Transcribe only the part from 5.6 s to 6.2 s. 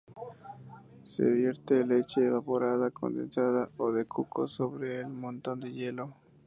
hielo.